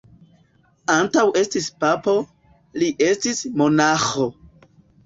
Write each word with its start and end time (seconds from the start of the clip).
Antaŭ 0.93 1.25
esti 1.43 1.63
papo, 1.85 2.17
li 2.81 2.91
estis 3.13 3.47
monaĥo. 3.63 4.29